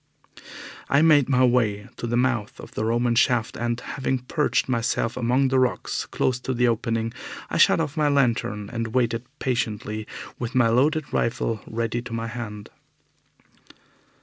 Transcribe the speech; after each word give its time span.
I 0.89 1.03
made 1.03 1.29
my 1.29 1.45
way 1.45 1.87
to 1.97 2.07
the 2.07 2.17
mouth 2.17 2.59
of 2.59 2.71
the 2.71 2.83
Roman 2.85 3.13
shaft, 3.13 3.55
and, 3.55 3.79
having 3.79 4.17
perched 4.17 4.67
myself 4.67 5.15
among 5.15 5.49
the 5.49 5.59
rocks 5.59 6.07
close 6.07 6.39
to 6.39 6.55
the 6.55 6.67
opening, 6.67 7.13
I 7.51 7.59
shut 7.59 7.79
off 7.79 7.95
my 7.95 8.09
lantern 8.09 8.71
and 8.73 8.95
waited 8.95 9.25
patiently 9.37 10.07
with 10.39 10.55
my 10.55 10.69
loaded 10.69 11.13
rifle 11.13 11.61
ready 11.67 12.01
to 12.01 12.13
my 12.13 12.25
hand. 12.25 12.71